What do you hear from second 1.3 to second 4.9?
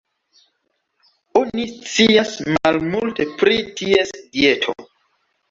Oni scias malmulte pri ties dieto.